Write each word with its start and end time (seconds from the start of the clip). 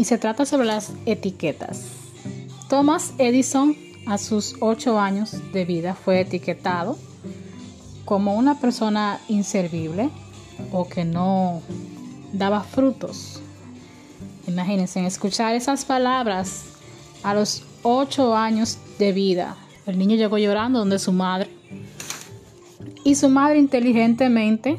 y 0.00 0.04
se 0.06 0.16
trata 0.16 0.46
sobre 0.46 0.66
las 0.66 0.92
etiquetas. 1.04 1.82
Thomas 2.70 3.12
Edison 3.18 3.76
a 4.06 4.16
sus 4.16 4.56
8 4.60 4.98
años 4.98 5.36
de 5.52 5.66
vida 5.66 5.94
fue 5.94 6.20
etiquetado 6.20 6.96
como 8.06 8.34
una 8.34 8.58
persona 8.58 9.20
inservible 9.28 10.08
o 10.72 10.88
que 10.88 11.04
no 11.04 11.60
daba 12.32 12.62
frutos. 12.62 13.42
Imagínense 14.48 15.04
escuchar 15.04 15.54
esas 15.54 15.84
palabras 15.84 16.62
a 17.22 17.34
los 17.34 17.62
8 17.82 18.34
años 18.34 18.78
de 18.98 19.12
vida. 19.12 19.54
El 19.84 19.98
niño 19.98 20.16
llegó 20.16 20.38
llorando 20.38 20.78
donde 20.78 20.98
su 20.98 21.12
madre 21.12 21.50
y 23.04 23.16
su 23.16 23.28
madre 23.28 23.58
inteligentemente 23.58 24.78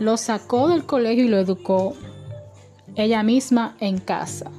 lo 0.00 0.16
sacó 0.16 0.66
del 0.66 0.86
colegio 0.86 1.22
y 1.22 1.28
lo 1.28 1.38
educó 1.38 1.94
ella 2.96 3.22
misma 3.22 3.76
en 3.80 3.98
casa. 3.98 4.50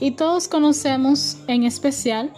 Y 0.00 0.12
todos 0.12 0.48
conocemos 0.48 1.38
en 1.46 1.64
especial 1.64 2.32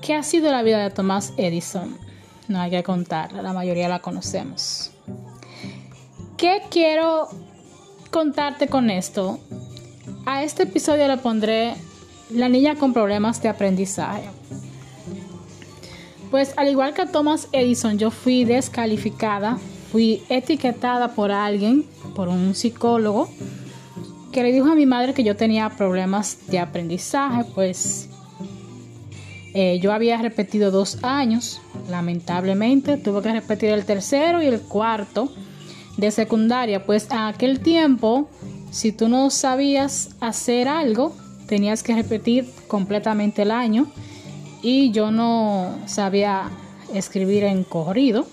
qué 0.00 0.14
ha 0.14 0.22
sido 0.22 0.50
la 0.50 0.62
vida 0.62 0.82
de 0.82 0.90
Thomas 0.90 1.32
Edison. 1.36 1.96
No 2.48 2.60
hay 2.60 2.70
que 2.70 2.82
contarla, 2.82 3.42
la 3.42 3.52
mayoría 3.52 3.88
la 3.88 4.00
conocemos. 4.00 4.90
¿Qué 6.36 6.62
quiero 6.70 7.28
contarte 8.10 8.68
con 8.68 8.90
esto? 8.90 9.38
A 10.26 10.42
este 10.42 10.62
episodio 10.64 11.06
le 11.06 11.18
pondré 11.18 11.74
la 12.30 12.48
niña 12.48 12.76
con 12.76 12.92
problemas 12.92 13.42
de 13.42 13.48
aprendizaje. 13.48 14.22
Pues 16.30 16.54
al 16.56 16.68
igual 16.68 16.94
que 16.94 17.06
Thomas 17.06 17.48
Edison, 17.52 17.98
yo 17.98 18.10
fui 18.10 18.44
descalificada, 18.44 19.58
fui 19.90 20.22
etiquetada 20.28 21.14
por 21.14 21.32
alguien, 21.32 21.84
por 22.14 22.28
un 22.28 22.54
psicólogo, 22.54 23.28
que 24.32 24.42
le 24.42 24.52
dijo 24.52 24.70
a 24.70 24.74
mi 24.74 24.86
madre 24.86 25.14
que 25.14 25.24
yo 25.24 25.36
tenía 25.36 25.68
problemas 25.70 26.38
de 26.48 26.58
aprendizaje, 26.58 27.44
pues 27.54 28.08
eh, 29.54 29.80
yo 29.82 29.92
había 29.92 30.16
repetido 30.18 30.70
dos 30.70 31.02
años, 31.02 31.60
lamentablemente, 31.88 32.96
tuve 32.96 33.22
que 33.22 33.32
repetir 33.32 33.70
el 33.70 33.84
tercero 33.84 34.42
y 34.42 34.46
el 34.46 34.60
cuarto 34.60 35.32
de 35.96 36.10
secundaria, 36.10 36.84
pues 36.84 37.08
en 37.10 37.18
aquel 37.18 37.60
tiempo, 37.60 38.28
si 38.70 38.92
tú 38.92 39.08
no 39.08 39.30
sabías 39.30 40.10
hacer 40.20 40.68
algo, 40.68 41.14
tenías 41.46 41.82
que 41.82 41.94
repetir 41.94 42.48
completamente 42.68 43.42
el 43.42 43.50
año 43.50 43.90
y 44.62 44.92
yo 44.92 45.10
no 45.10 45.74
sabía 45.86 46.48
escribir 46.94 47.42
en 47.44 47.64
corrido 47.64 48.26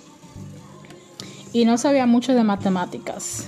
y 1.52 1.66
no 1.66 1.80
sabía 1.80 2.06
mucho 2.06 2.36
de 2.36 2.44
matemáticas. 2.44 3.48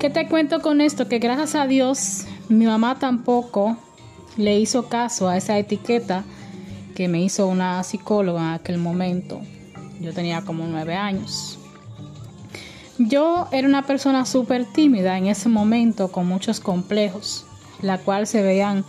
¿Qué 0.00 0.08
te 0.08 0.26
cuento 0.26 0.62
con 0.62 0.80
esto? 0.80 1.08
Que 1.08 1.18
gracias 1.18 1.54
a 1.54 1.66
Dios 1.66 2.24
mi 2.48 2.64
mamá 2.64 2.98
tampoco 2.98 3.76
le 4.38 4.58
hizo 4.58 4.88
caso 4.88 5.28
a 5.28 5.36
esa 5.36 5.58
etiqueta 5.58 6.24
que 6.94 7.06
me 7.06 7.20
hizo 7.20 7.46
una 7.46 7.82
psicóloga 7.82 8.40
en 8.40 8.54
aquel 8.54 8.78
momento. 8.78 9.42
Yo 10.00 10.14
tenía 10.14 10.40
como 10.40 10.66
nueve 10.66 10.94
años. 10.94 11.58
Yo 12.96 13.46
era 13.52 13.68
una 13.68 13.86
persona 13.86 14.24
súper 14.24 14.64
tímida 14.64 15.18
en 15.18 15.26
ese 15.26 15.50
momento, 15.50 16.10
con 16.10 16.26
muchos 16.26 16.60
complejos, 16.60 17.44
la 17.82 17.98
cual 17.98 18.26
se 18.26 18.40
veían 18.40 18.86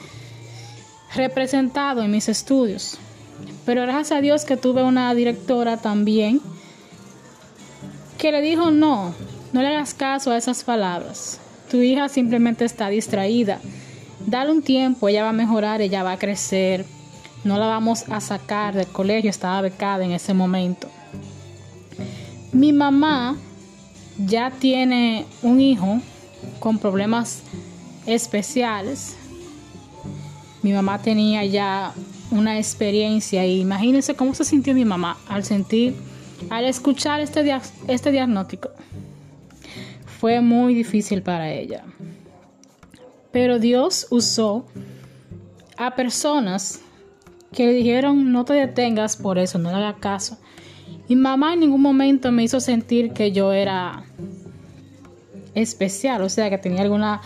representado 1.13 2.03
en 2.03 2.11
mis 2.11 2.29
estudios. 2.29 2.97
Pero 3.65 3.81
gracias 3.81 4.13
a 4.13 4.21
Dios 4.21 4.45
que 4.45 4.55
tuve 4.55 4.81
una 4.81 5.13
directora 5.13 5.75
también 5.75 6.39
que 8.17 8.31
le 8.31 8.41
dijo 8.41 8.71
no, 8.71 9.13
no 9.53 9.61
le 9.61 9.67
hagas 9.67 9.93
caso 9.93 10.31
a 10.31 10.37
esas 10.37 10.63
palabras. 10.63 11.39
Tu 11.69 11.77
hija 11.77 12.09
simplemente 12.09 12.65
está 12.65 12.89
distraída. 12.89 13.59
Dale 14.25 14.51
un 14.51 14.61
tiempo, 14.61 15.07
ella 15.07 15.23
va 15.23 15.29
a 15.29 15.33
mejorar, 15.33 15.81
ella 15.81 16.03
va 16.03 16.13
a 16.13 16.19
crecer. 16.19 16.85
No 17.43 17.57
la 17.57 17.65
vamos 17.65 18.05
a 18.09 18.19
sacar 18.21 18.75
del 18.75 18.87
colegio, 18.87 19.29
estaba 19.29 19.61
becada 19.61 20.05
en 20.05 20.11
ese 20.11 20.33
momento. 20.33 20.89
Mi 22.51 22.73
mamá 22.73 23.37
ya 24.17 24.51
tiene 24.51 25.25
un 25.41 25.59
hijo 25.59 25.99
con 26.59 26.77
problemas 26.77 27.41
especiales 28.05 29.15
mi 30.63 30.73
mamá 30.73 30.99
tenía 30.99 31.43
ya 31.45 31.93
una 32.29 32.57
experiencia 32.57 33.45
y 33.45 33.61
imagínense 33.61 34.15
cómo 34.15 34.35
se 34.35 34.45
sintió 34.45 34.75
mi 34.75 34.85
mamá 34.85 35.17
al 35.27 35.43
sentir, 35.43 35.95
al 36.49 36.65
escuchar 36.65 37.19
este, 37.19 37.43
este 37.87 38.11
diagnóstico. 38.11 38.69
Fue 40.21 40.39
muy 40.39 40.75
difícil 40.75 41.23
para 41.23 41.51
ella. 41.51 41.83
Pero 43.31 43.57
Dios 43.57 44.05
usó 44.11 44.67
a 45.77 45.95
personas 45.95 46.79
que 47.51 47.65
le 47.65 47.73
dijeron 47.73 48.31
no 48.31 48.45
te 48.45 48.53
detengas 48.53 49.17
por 49.17 49.39
eso, 49.39 49.57
no 49.57 49.71
le 49.71 49.77
hagas 49.77 49.95
caso. 49.99 50.37
Y 51.07 51.15
mamá 51.15 51.55
en 51.55 51.61
ningún 51.61 51.81
momento 51.81 52.31
me 52.31 52.43
hizo 52.43 52.59
sentir 52.59 53.13
que 53.13 53.31
yo 53.31 53.51
era 53.51 54.03
especial, 55.55 56.21
o 56.21 56.29
sea, 56.29 56.51
que 56.51 56.59
tenía 56.59 56.83
alguna 56.83 57.21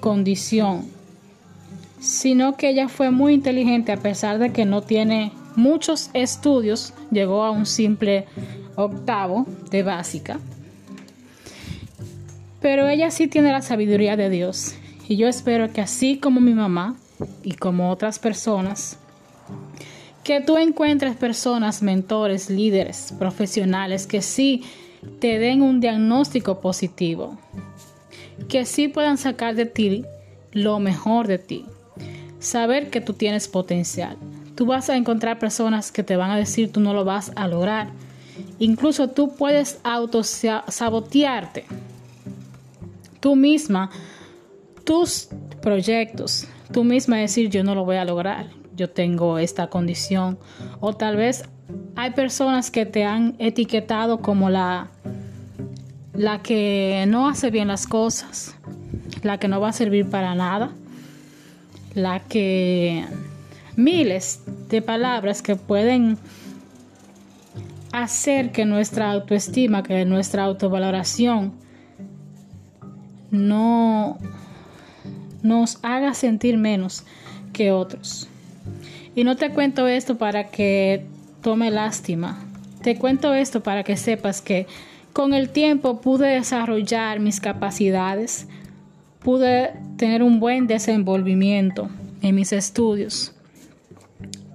condición 0.00 0.86
sino 2.00 2.56
que 2.56 2.70
ella 2.70 2.88
fue 2.88 3.10
muy 3.10 3.34
inteligente 3.34 3.92
a 3.92 3.96
pesar 3.96 4.38
de 4.38 4.52
que 4.52 4.64
no 4.64 4.82
tiene 4.82 5.32
muchos 5.56 6.10
estudios, 6.14 6.94
llegó 7.10 7.42
a 7.44 7.50
un 7.50 7.66
simple 7.66 8.26
octavo 8.76 9.46
de 9.70 9.82
básica. 9.82 10.38
Pero 12.66 12.88
ella 12.88 13.12
sí 13.12 13.28
tiene 13.28 13.52
la 13.52 13.62
sabiduría 13.62 14.16
de 14.16 14.28
Dios 14.28 14.74
y 15.08 15.16
yo 15.16 15.28
espero 15.28 15.72
que 15.72 15.80
así 15.80 16.18
como 16.18 16.40
mi 16.40 16.52
mamá 16.52 16.96
y 17.44 17.52
como 17.52 17.92
otras 17.92 18.18
personas, 18.18 18.98
que 20.24 20.40
tú 20.40 20.58
encuentres 20.58 21.14
personas, 21.14 21.80
mentores, 21.80 22.50
líderes, 22.50 23.14
profesionales 23.20 24.08
que 24.08 24.20
sí 24.20 24.64
te 25.20 25.38
den 25.38 25.62
un 25.62 25.78
diagnóstico 25.78 26.60
positivo, 26.60 27.38
que 28.48 28.64
sí 28.64 28.88
puedan 28.88 29.16
sacar 29.16 29.54
de 29.54 29.66
ti 29.66 30.04
lo 30.50 30.80
mejor 30.80 31.28
de 31.28 31.38
ti 31.38 31.66
saber 32.40 32.90
que 32.90 33.00
tú 33.00 33.12
tienes 33.12 33.46
potencial. 33.46 34.16
Tú 34.56 34.66
vas 34.66 34.90
a 34.90 34.96
encontrar 34.96 35.38
personas 35.38 35.92
que 35.92 36.02
te 36.02 36.16
van 36.16 36.32
a 36.32 36.36
decir 36.36 36.72
tú 36.72 36.80
no 36.80 36.94
lo 36.94 37.04
vas 37.04 37.30
a 37.36 37.46
lograr. 37.46 37.90
Incluso 38.58 39.06
tú 39.10 39.36
puedes 39.36 39.78
autosabotearte 39.84 41.64
tú 43.20 43.36
misma 43.36 43.90
tus 44.84 45.28
proyectos. 45.62 46.46
Tú 46.72 46.84
misma 46.84 47.18
decir 47.18 47.50
yo 47.50 47.64
no 47.64 47.74
lo 47.74 47.84
voy 47.84 47.96
a 47.96 48.04
lograr. 48.04 48.46
Yo 48.74 48.90
tengo 48.90 49.38
esta 49.38 49.68
condición. 49.68 50.38
O 50.80 50.94
tal 50.94 51.16
vez 51.16 51.44
hay 51.94 52.10
personas 52.10 52.70
que 52.70 52.86
te 52.86 53.04
han 53.04 53.36
etiquetado 53.38 54.18
como 54.18 54.50
la, 54.50 54.90
la 56.12 56.42
que 56.42 57.04
no 57.08 57.28
hace 57.28 57.50
bien 57.50 57.68
las 57.68 57.86
cosas, 57.86 58.56
la 59.22 59.38
que 59.38 59.48
no 59.48 59.60
va 59.60 59.70
a 59.70 59.72
servir 59.72 60.08
para 60.08 60.34
nada 60.34 60.72
la 61.96 62.20
que 62.20 63.06
miles 63.74 64.42
de 64.68 64.82
palabras 64.82 65.40
que 65.40 65.56
pueden 65.56 66.18
hacer 67.90 68.52
que 68.52 68.66
nuestra 68.66 69.10
autoestima, 69.10 69.82
que 69.82 70.04
nuestra 70.04 70.44
autovaloración 70.44 71.54
no 73.36 74.18
nos 75.42 75.78
haga 75.82 76.14
sentir 76.14 76.56
menos 76.56 77.04
que 77.52 77.72
otros. 77.72 78.28
Y 79.14 79.24
no 79.24 79.36
te 79.36 79.50
cuento 79.50 79.86
esto 79.86 80.18
para 80.18 80.48
que 80.50 81.06
tome 81.40 81.70
lástima. 81.70 82.44
Te 82.82 82.98
cuento 82.98 83.32
esto 83.34 83.62
para 83.62 83.82
que 83.82 83.96
sepas 83.96 84.40
que 84.40 84.66
con 85.12 85.32
el 85.32 85.48
tiempo 85.48 86.00
pude 86.00 86.28
desarrollar 86.28 87.20
mis 87.20 87.40
capacidades, 87.40 88.46
pude 89.20 89.72
tener 89.96 90.22
un 90.22 90.40
buen 90.40 90.66
desenvolvimiento 90.66 91.88
en 92.20 92.34
mis 92.34 92.52
estudios. 92.52 93.32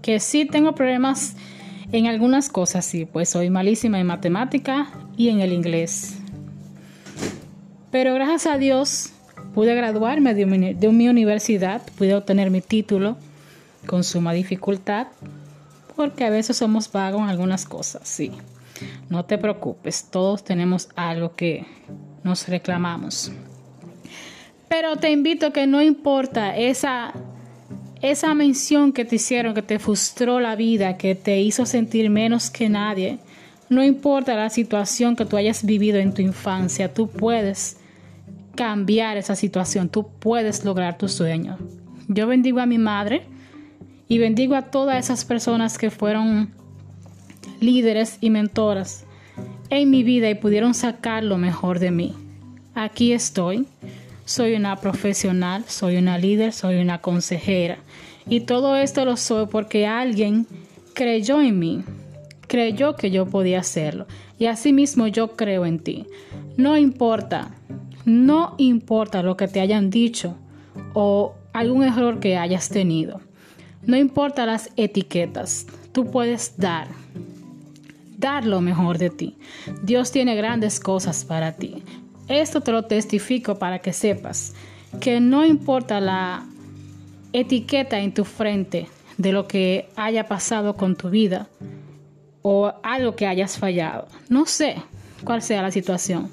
Que 0.03 0.19
sí 0.19 0.45
tengo 0.45 0.75
problemas 0.75 1.35
en 1.91 2.07
algunas 2.07 2.47
cosas, 2.47 2.85
sí, 2.85 3.05
pues 3.05 3.29
soy 3.29 3.49
malísima 3.49 3.99
en 3.99 4.07
matemática 4.07 4.87
y 5.17 5.29
en 5.29 5.41
el 5.41 5.51
inglés. 5.51 6.20
Pero 7.91 8.13
gracias 8.13 8.47
a 8.47 8.57
Dios 8.57 9.11
pude 9.53 9.75
graduarme 9.75 10.33
de 10.33 10.45
mi, 10.45 11.09
universidad, 11.09 11.81
pude 11.97 12.15
obtener 12.15 12.49
mi 12.49 12.61
título 12.61 13.17
con 13.85 14.03
suma 14.03 14.31
dificultad, 14.31 15.07
porque 15.95 16.23
a 16.23 16.29
veces 16.29 16.55
somos 16.55 16.89
vagos 16.91 17.21
en 17.21 17.29
algunas 17.29 17.65
cosas, 17.65 18.07
sí. 18.07 18.31
No 19.09 19.25
te 19.25 19.37
preocupes, 19.37 20.07
todos 20.09 20.43
tenemos 20.43 20.89
algo 20.95 21.35
que 21.35 21.65
nos 22.23 22.47
reclamamos. 22.47 23.31
Pero 24.69 24.95
te 24.95 25.11
invito 25.11 25.47
a 25.47 25.53
que 25.53 25.67
no 25.67 25.81
importa 25.81 26.55
esa, 26.55 27.13
esa 28.01 28.33
mención 28.33 28.93
que 28.93 29.03
te 29.03 29.17
hicieron, 29.17 29.53
que 29.53 29.61
te 29.61 29.79
frustró 29.79 30.39
la 30.39 30.55
vida, 30.55 30.97
que 30.97 31.13
te 31.13 31.41
hizo 31.41 31.65
sentir 31.65 32.09
menos 32.09 32.49
que 32.49 32.69
nadie, 32.69 33.19
no 33.67 33.83
importa 33.83 34.35
la 34.35 34.49
situación 34.49 35.15
que 35.15 35.25
tú 35.25 35.35
hayas 35.35 35.65
vivido 35.65 35.99
en 35.99 36.13
tu 36.13 36.21
infancia, 36.21 36.93
tú 36.93 37.09
puedes 37.09 37.80
cambiar 38.55 39.17
esa 39.17 39.35
situación, 39.35 39.89
tú 39.89 40.07
puedes 40.19 40.65
lograr 40.65 40.97
tu 40.97 41.07
sueño. 41.07 41.57
Yo 42.07 42.27
bendigo 42.27 42.59
a 42.59 42.65
mi 42.65 42.77
madre 42.77 43.23
y 44.07 44.17
bendigo 44.17 44.55
a 44.55 44.63
todas 44.63 45.03
esas 45.03 45.25
personas 45.25 45.77
que 45.77 45.89
fueron 45.89 46.49
líderes 47.61 48.17
y 48.21 48.29
mentoras 48.29 49.05
en 49.69 49.89
mi 49.89 50.03
vida 50.03 50.29
y 50.29 50.35
pudieron 50.35 50.73
sacar 50.73 51.23
lo 51.23 51.37
mejor 51.37 51.79
de 51.79 51.91
mí. 51.91 52.13
Aquí 52.75 53.13
estoy. 53.13 53.65
Soy 54.25 54.53
una 54.53 54.75
profesional, 54.77 55.65
soy 55.67 55.97
una 55.97 56.17
líder, 56.17 56.53
soy 56.53 56.77
una 56.81 56.99
consejera. 56.99 57.77
Y 58.27 58.41
todo 58.41 58.75
esto 58.75 59.03
lo 59.05 59.17
soy 59.17 59.47
porque 59.47 59.87
alguien 59.87 60.47
creyó 60.93 61.41
en 61.41 61.59
mí, 61.59 61.83
creyó 62.47 62.95
que 62.95 63.11
yo 63.11 63.25
podía 63.25 63.59
hacerlo. 63.59 64.07
Y 64.37 64.45
asimismo 64.45 65.07
yo 65.07 65.35
creo 65.35 65.65
en 65.65 65.79
ti. 65.79 66.05
No 66.57 66.77
importa, 66.77 67.51
no 68.05 68.55
importa 68.57 69.23
lo 69.23 69.37
que 69.37 69.47
te 69.47 69.59
hayan 69.59 69.89
dicho 69.89 70.35
o 70.93 71.35
algún 71.53 71.83
error 71.83 72.19
que 72.19 72.37
hayas 72.37 72.69
tenido. 72.69 73.21
No 73.83 73.97
importa 73.97 74.45
las 74.45 74.69
etiquetas, 74.75 75.67
tú 75.91 76.11
puedes 76.11 76.57
dar, 76.57 76.87
dar 78.17 78.45
lo 78.45 78.61
mejor 78.61 78.97
de 78.97 79.09
ti. 79.09 79.37
Dios 79.81 80.11
tiene 80.11 80.35
grandes 80.35 80.79
cosas 80.79 81.25
para 81.25 81.53
ti. 81.53 81.83
Esto 82.27 82.61
te 82.61 82.71
lo 82.71 82.83
testifico 82.83 83.57
para 83.57 83.79
que 83.79 83.93
sepas 83.93 84.53
que 84.99 85.19
no 85.19 85.45
importa 85.45 85.99
la 85.99 86.45
etiqueta 87.33 87.99
en 87.99 88.13
tu 88.13 88.25
frente 88.25 88.87
de 89.17 89.31
lo 89.31 89.47
que 89.47 89.89
haya 89.95 90.27
pasado 90.27 90.75
con 90.75 90.95
tu 90.95 91.09
vida 91.09 91.47
o 92.41 92.73
algo 92.83 93.15
que 93.15 93.27
hayas 93.27 93.57
fallado. 93.57 94.07
No 94.29 94.45
sé 94.45 94.75
cuál 95.23 95.41
sea 95.41 95.61
la 95.61 95.71
situación. 95.71 96.29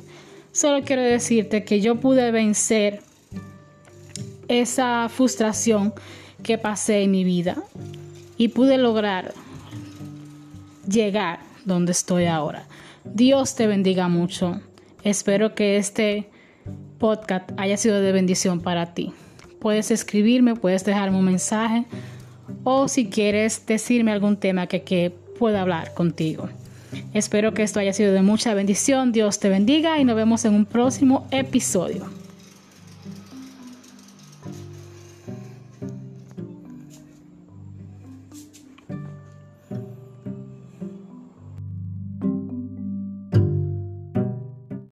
Solo 0.53 0.85
quiero 0.85 1.03
decirte 1.03 1.65
que 1.65 1.81
yo 1.81 2.01
pude 2.01 2.31
vencer 2.31 3.01
esa 4.49 5.09
frustración 5.09 5.93
que 6.43 6.59
pasé 6.59 7.03
en 7.03 7.11
mi 7.11 7.25
vida 7.25 7.57
y 8.37 8.49
pude 8.49 8.79
lograr 8.79 9.35
llegar 10.89 11.41
donde 11.65 11.93
estoy 11.93 12.27
ahora. 12.27 12.67
Dios 13.05 13.55
te 13.55 13.67
bendiga 13.67 14.09
mucho. 14.09 14.61
Espero 15.05 15.55
que 15.55 15.77
este 15.77 16.29
podcast 16.99 17.51
haya 17.57 17.77
sido 17.77 18.01
de 18.01 18.13
bendición 18.13 18.61
para 18.61 18.95
ti. 18.95 19.13
Puedes 19.61 19.91
escribirme, 19.91 20.55
puedes 20.55 20.85
dejarme 20.85 21.19
un 21.19 21.25
mensaje 21.25 21.85
o 22.65 22.89
si 22.89 23.09
quieres 23.09 23.65
decirme 23.67 24.13
algún 24.13 24.37
tema 24.37 24.67
que, 24.67 24.83
que 24.83 25.13
pueda 25.39 25.61
hablar 25.61 25.95
contigo. 25.95 26.49
Espero 27.15 27.55
que 27.55 27.63
esto 27.63 27.81
haya 27.81 27.93
sido 27.93 28.13
de 28.13 28.23
mucha 28.23 28.55
bendición. 28.55 29.13
Dios 29.13 29.39
te 29.39 29.49
bendiga 29.49 29.99
y 29.99 30.05
nos 30.05 30.17
vemos 30.17 30.45
en 30.45 30.55
un 30.55 30.65
próximo 30.65 31.27
episodio. 31.31 32.18